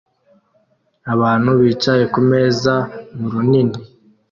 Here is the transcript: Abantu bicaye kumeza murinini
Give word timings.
Abantu 1.13 1.49
bicaye 1.59 2.03
kumeza 2.13 2.73
murinini 3.19 3.79